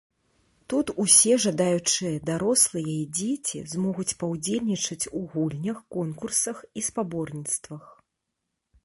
[0.73, 7.83] Тут усе жадаючыя дарослыя і дзеці змогуць паўдзельнічаць у гульнях, конкурсах і спаборніцтвах.